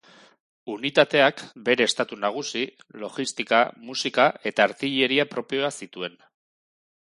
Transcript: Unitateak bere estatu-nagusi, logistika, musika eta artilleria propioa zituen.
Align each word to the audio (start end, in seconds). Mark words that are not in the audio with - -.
Unitateak 0.75 1.43
bere 1.67 1.85
estatu-nagusi, 1.89 2.63
logistika, 3.03 3.59
musika 3.91 4.27
eta 4.53 4.67
artilleria 4.71 5.27
propioa 5.35 5.71
zituen. 5.83 6.19